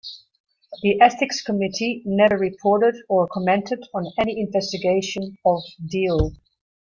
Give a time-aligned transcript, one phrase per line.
[0.81, 6.31] The Ethics Committee never reported or commented on any investigation of Deal.